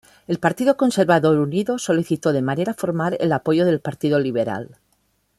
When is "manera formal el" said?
2.41-3.31